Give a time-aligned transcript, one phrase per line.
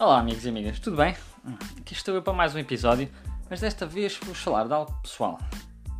[0.00, 1.16] Olá, amigos e amigas, tudo bem?
[1.76, 3.10] Aqui estou eu para mais um episódio,
[3.50, 5.40] mas desta vez vou falar de algo pessoal.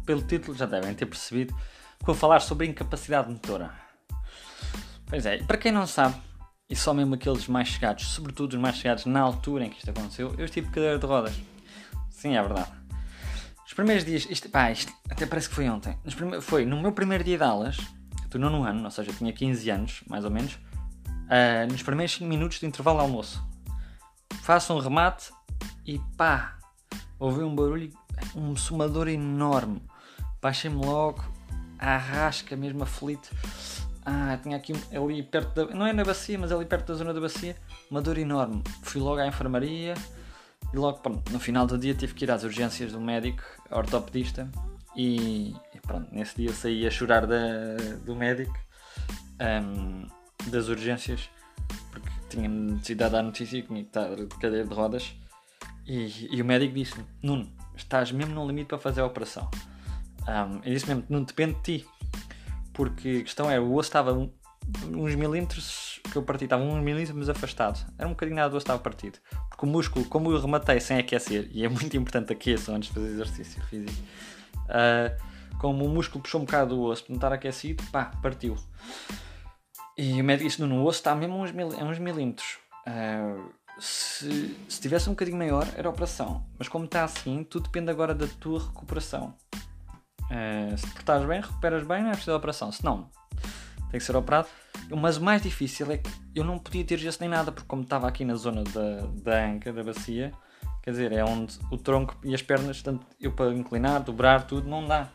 [0.06, 1.52] Pelo título já devem ter percebido
[1.98, 3.72] que vou falar sobre incapacidade motora.
[5.04, 6.14] Pois é, para quem não sabe,
[6.70, 9.90] e só mesmo aqueles mais chegados, sobretudo os mais chegados na altura em que isto
[9.90, 11.34] aconteceu, eu estive cadeira de rodas.
[12.08, 12.70] Sim, é verdade.
[13.66, 15.98] Os primeiros dias, isto, pá, isto até parece que foi ontem.
[16.40, 17.76] foi no meu primeiro dia de aulas,
[18.30, 22.14] do nono ano, ou seja, eu tinha 15 anos, mais ou menos, uh, nos primeiros
[22.14, 23.47] 5 minutos de intervalo de almoço.
[24.48, 25.30] Faço um remate
[25.84, 26.56] e pá,
[27.18, 27.92] ouvi um barulho,
[28.34, 29.82] um sumador enorme.
[30.40, 31.22] Baixei-me logo,
[31.78, 33.28] à rasca, mesmo aflito.
[34.06, 35.74] Ah, tinha aqui ali perto da.
[35.74, 37.56] Não é na bacia, mas ali perto da zona da bacia,
[37.90, 38.64] uma dor enorme.
[38.84, 39.92] Fui logo à enfermaria
[40.72, 44.50] e logo pronto, no final do dia tive que ir às urgências do médico, ortopedista,
[44.96, 47.36] e, e pronto, nesse dia saí a chorar da,
[48.02, 48.58] do médico
[49.62, 50.06] um,
[50.50, 51.28] das urgências
[51.90, 55.14] porque tinha-me necessidade da notícia que tinha que estar de cadeira de rodas
[55.86, 59.50] e, e o médico disse-me, Nuno, estás mesmo no limite para fazer a operação.
[60.28, 61.86] Um, disse mesmo, não depende de ti.
[62.74, 67.28] Porque a questão é, o osso estava uns milímetros que eu parti, estava uns milímetros
[67.30, 67.84] afastado.
[67.98, 69.18] Era um bocadinho nada do osso estava partido.
[69.48, 72.94] Porque o músculo, como eu rematei sem aquecer, e é muito importante aquecer antes de
[72.94, 74.02] fazer exercício físico,
[74.66, 78.56] uh, como o músculo puxou um bocado do osso para não estar aquecido, pá, partiu.
[79.98, 82.58] E o médico disse: no osso está mesmo uns, mil, uns milímetros.
[82.86, 86.46] Uh, se, se tivesse um bocadinho maior, era operação.
[86.56, 89.34] Mas como está assim, tudo depende agora da tua recuperação.
[90.30, 92.70] Uh, se te estás bem, recuperas bem, não é preciso de operação.
[92.70, 93.10] Se não,
[93.90, 94.46] tem que ser operado.
[94.96, 97.82] Mas o mais difícil é que eu não podia ter gesso nem nada, porque como
[97.82, 100.32] estava aqui na zona da, da anca, da bacia,
[100.82, 104.68] quer dizer, é onde o tronco e as pernas, tanto eu para inclinar, dobrar, tudo,
[104.68, 105.08] não dá.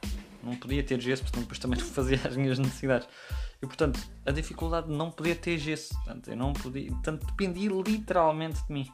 [0.43, 3.07] Não podia ter gesso, porque depois também fazia as minhas necessidades.
[3.63, 5.93] E portanto, a dificuldade de não poder ter gesso.
[5.93, 8.91] Portanto, eu não podia, portanto, dependia literalmente de mim.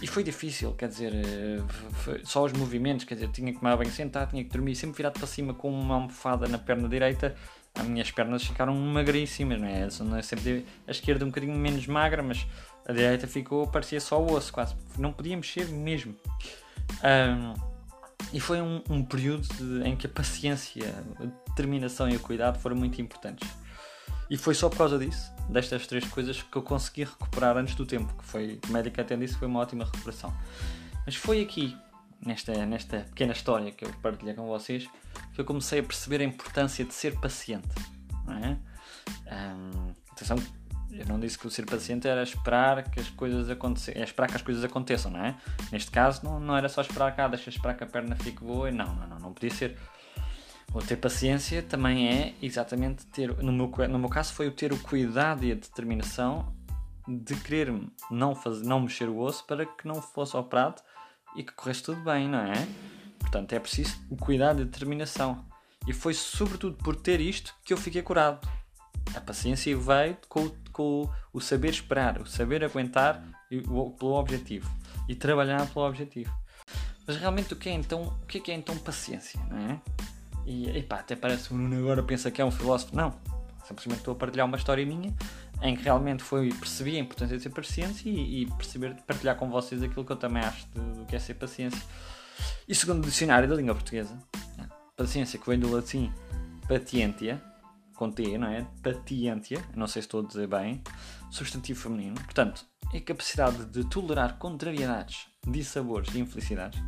[0.00, 1.60] E foi difícil, quer dizer, eh,
[1.90, 4.96] foi, só os movimentos, quer dizer, tinha que tomar bem sentado, tinha que dormir sempre
[4.96, 7.34] virado para cima com uma almofada na perna direita.
[7.74, 9.88] As minhas pernas ficaram magríssimas, não é?
[10.04, 12.46] Não é sempre a esquerda um bocadinho menos magra, mas
[12.86, 14.76] a direita ficou, parecia só osso, quase.
[14.96, 16.14] Não podia mexer mesmo.
[18.32, 20.84] E foi um, um período de, em que a paciência,
[21.18, 23.48] a determinação e o cuidado foram muito importantes.
[24.28, 27.84] E foi só por causa disso, destas três coisas, que eu consegui recuperar antes do
[27.84, 30.32] tempo, que foi, o médico até disse, foi uma ótima recuperação.
[31.04, 31.76] Mas foi aqui,
[32.24, 34.88] nesta, nesta pequena história que eu partilhei com vocês,
[35.34, 37.68] que eu comecei a perceber a importância de ser paciente.
[38.24, 38.58] Não é?
[39.26, 40.36] Um, atenção,
[40.92, 44.28] eu não disse que o ser paciente era esperar que as coisas aconteçam, é esperar
[44.28, 45.36] que as coisas aconteçam, não é?
[45.70, 48.70] Neste caso não, não era só esperar cá, deixa esperar que a perna fique boa,
[48.70, 49.76] não, não, não, não podia ser.
[50.72, 54.72] O ter paciência também é exatamente ter, no meu, no meu caso foi o ter
[54.72, 56.54] o cuidado e a determinação
[57.08, 57.72] de querer
[58.10, 60.80] não, fazer, não mexer o osso para que não fosse operado
[61.36, 62.68] e que corresse tudo bem, não é?
[63.18, 65.44] Portanto, é preciso o cuidado e a determinação.
[65.86, 68.46] E foi sobretudo por ter isto que eu fiquei curado.
[69.14, 74.70] A paciência veio com, com o saber esperar, o saber aguentar pelo objetivo
[75.08, 76.32] e trabalhar pelo objetivo.
[77.06, 79.80] Mas realmente o que é então, o que é, que é então paciência, não é?
[80.46, 82.94] E epá, até parece que o Nuno agora pensa que é um filósofo.
[82.94, 83.14] Não,
[83.66, 85.12] simplesmente estou a partilhar uma história minha
[85.62, 89.50] em que realmente foi, percebi a importância de ser paciência e, e perceber, partilhar com
[89.50, 91.82] vocês aquilo que eu também acho do que é ser paciência.
[92.66, 94.16] E segundo o dicionário da língua portuguesa,
[94.96, 96.12] paciência que vem do latim
[96.66, 97.42] patientia,
[98.00, 98.66] com T, não é?
[98.82, 100.82] Patiência, não sei se estou a dizer bem,
[101.30, 102.14] substantivo feminino.
[102.14, 106.80] Portanto, é a capacidade de tolerar contrariedades, dissabores e infelicidades.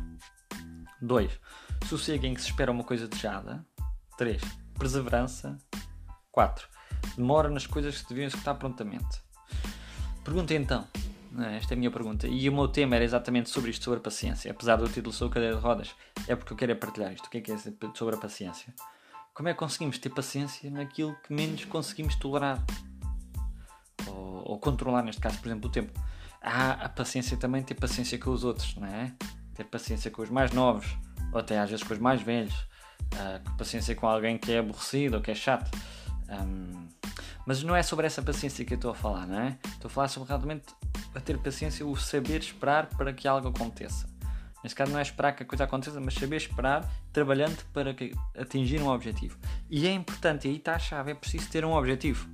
[0.99, 1.39] 2.
[1.87, 3.63] Sossego em que se espera uma coisa desejada.
[4.17, 4.41] 3.
[4.79, 5.55] Perseverança.
[6.31, 6.67] 4.
[7.15, 9.21] Demora nas coisas que deviam executar prontamente.
[10.23, 10.87] Pergunta então,
[11.37, 11.57] é?
[11.57, 14.01] esta é a minha pergunta, e o meu tema era exatamente sobre isto, sobre a
[14.01, 14.49] paciência.
[14.49, 15.93] Apesar do título sobre cadeira de rodas,
[16.27, 17.27] é porque eu quero partilhar isto.
[17.27, 17.57] O que é que é
[17.93, 18.73] sobre a paciência?
[19.33, 22.63] Como é que conseguimos ter paciência naquilo que menos conseguimos tolerar?
[24.05, 25.91] Ou, ou controlar, neste caso, por exemplo, o tempo.
[26.39, 29.11] Há a paciência também ter paciência com os outros, não é?
[29.55, 30.85] Ter paciência com os mais novos,
[31.31, 32.53] ou até às vezes com os mais velhos.
[33.13, 35.71] Uh, paciência com alguém que é aborrecido ou que é chato.
[36.29, 36.87] Um,
[37.45, 39.57] mas não é sobre essa paciência que eu estou a falar, não é?
[39.65, 40.65] Estou a falar sobre realmente
[41.15, 44.12] a ter paciência, o saber esperar para que algo aconteça.
[44.63, 47.95] Neste caso não é esperar que a coisa aconteça, mas saber esperar, trabalhando para
[48.37, 49.37] atingir um objetivo.
[49.69, 52.29] E é importante, e aí está a chave, é preciso ter um objetivo.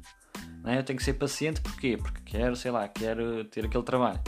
[0.64, 0.78] Não é?
[0.78, 1.98] Eu tenho que ser paciente, porquê?
[1.98, 4.20] Porque quero, sei lá, quero ter aquele trabalho,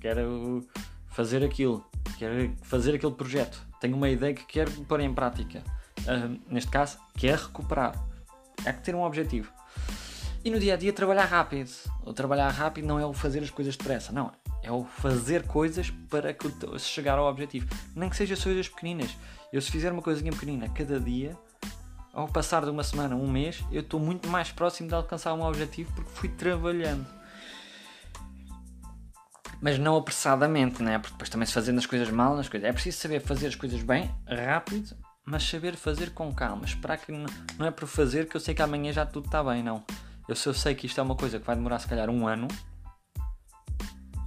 [0.00, 0.66] quero
[1.06, 1.84] fazer aquilo,
[2.18, 5.62] quero fazer aquele projeto, tenho uma ideia que quero pôr em prática.
[6.00, 7.94] Uh, neste caso, quero recuperar.
[8.66, 9.52] Há que ter um objetivo.
[10.44, 11.70] E no dia a dia trabalhar rápido.
[12.04, 14.32] O trabalhar rápido não é o fazer as coisas depressa, não.
[14.62, 16.34] É o fazer coisas para
[16.78, 17.68] chegar ao objetivo.
[17.94, 19.16] Nem que seja coisas pequeninas.
[19.52, 21.36] Eu se fizer uma coisinha pequenina cada dia,
[22.12, 25.42] ao passar de uma semana, um mês, eu estou muito mais próximo de alcançar um
[25.42, 27.06] objetivo porque fui trabalhando.
[29.60, 30.98] Mas não apressadamente, né?
[30.98, 32.68] Porque depois também se fazendo as coisas mal, nas coisas.
[32.68, 36.64] É preciso saber fazer as coisas bem, rápido, mas saber fazer com calma.
[36.64, 39.62] Esperar que não é por fazer que eu sei que amanhã já tudo está bem,
[39.62, 39.84] não.
[40.28, 42.26] Eu se eu sei que isto é uma coisa que vai demorar se calhar um
[42.26, 42.48] ano,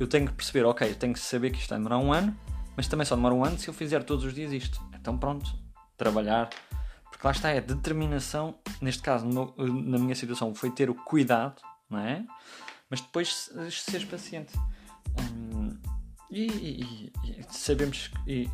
[0.01, 2.36] eu tenho que perceber, ok, eu tenho que saber que isto vai demorar um ano,
[2.75, 4.81] mas também só demora um ano se eu fizer todos os dias isto.
[5.00, 5.53] Então pronto,
[5.95, 6.50] trabalhar.
[7.03, 12.00] Porque lá está, é determinação, neste caso, na minha situação, foi ter o cuidado, não
[12.00, 12.25] é?
[12.89, 14.53] Mas depois seres paciente.
[15.19, 15.77] Hum,
[16.31, 18.50] e, e, e, sabemos e,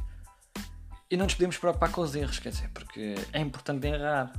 [1.09, 4.33] e não nos podemos preocupar com os erros, quer dizer, porque é importante errar,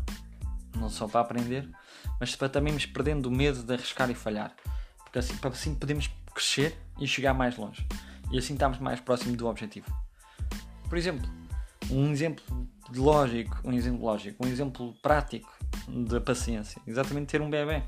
[0.77, 1.67] não só para aprender,
[2.21, 4.55] mas para também nos perdendo o medo de arriscar e falhar.
[4.99, 7.85] Porque assim, assim podemos crescer e chegar mais longe.
[8.31, 9.93] E assim estamos mais próximo do objetivo.
[10.89, 11.29] Por exemplo,
[11.91, 12.45] um exemplo
[12.95, 15.53] lógico, um exemplo lógico, um exemplo prático
[15.89, 16.81] da paciência.
[16.87, 17.83] Exatamente ter um bebê.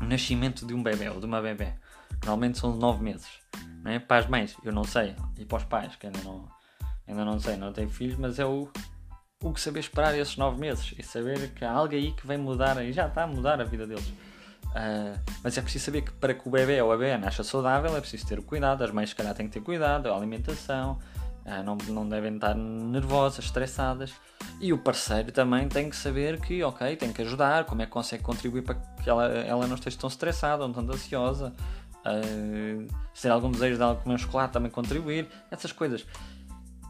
[0.00, 1.72] O nascimento de um bebê ou de uma bebê.
[2.24, 3.28] Normalmente são 9 meses.
[3.82, 3.98] Não é?
[3.98, 5.16] Para as mães, eu não sei.
[5.36, 6.48] E para os pais, que ainda não,
[7.06, 8.68] ainda não sei, não tenho filhos, mas é o,
[9.42, 10.94] o que saber esperar esses 9 meses.
[10.96, 13.64] E saber que há algo aí que vem mudar, e já está a mudar a
[13.64, 14.12] vida deles.
[14.76, 17.96] Uh, mas é preciso saber que para que o bebê ou a bebê nasça saudável
[17.96, 20.98] é preciso ter cuidado, as mães se calhar têm que ter cuidado, a alimentação,
[21.46, 24.12] uh, não, não devem estar nervosas, estressadas.
[24.60, 27.92] E o parceiro também tem que saber que, ok, tem que ajudar, como é que
[27.92, 31.54] consegue contribuir para que ela, ela não esteja tão estressada ou tão ansiosa.
[32.04, 36.04] Uh, se ter algum desejo de algo comer um chocolate também contribuir, essas coisas.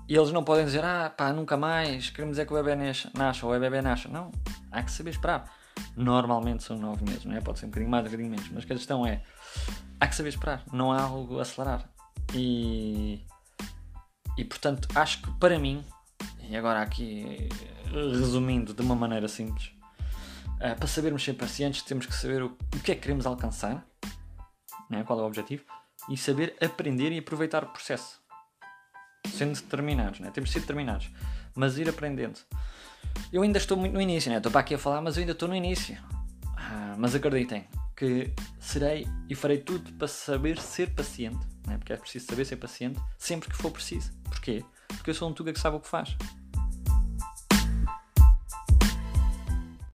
[0.08, 2.76] E eles não podem dizer, ah pá, nunca mais, queremos é que o bebê
[3.14, 4.08] nasça ou o bebê nasça.
[4.08, 4.32] Não,
[4.72, 5.44] há que saber esperar
[5.96, 7.40] normalmente são 9 meses, não é?
[7.40, 9.22] Pode ser um bocadinho mais, um bocadinho menos, mas a questão é
[10.00, 11.88] há que saber esperar, não há algo a acelerar.
[12.34, 13.24] E,
[14.36, 15.84] e portanto, acho que para mim,
[16.48, 17.48] e agora aqui
[17.90, 19.72] resumindo de uma maneira simples,
[20.56, 22.50] uh, para sabermos ser pacientes, temos que saber o,
[22.82, 23.86] que é que queremos alcançar,
[24.90, 25.02] é?
[25.02, 25.64] qual é o objetivo,
[26.10, 28.20] e saber aprender e aproveitar o processo.
[29.28, 30.30] Sendo determinados, é?
[30.30, 31.10] temos de ser determinados,
[31.56, 32.38] mas ir aprendendo.
[33.32, 34.36] Eu ainda estou muito no início, né?
[34.36, 35.96] Estou para aqui a falar, mas eu ainda estou no início.
[36.56, 37.66] Ah, mas acreditem
[37.96, 38.30] que
[38.60, 41.78] serei e farei tudo para saber ser paciente, né?
[41.78, 44.12] porque é preciso saber ser paciente sempre que for preciso.
[44.24, 44.62] Porquê?
[44.88, 46.14] Porque eu sou um tuga que sabe o que faz.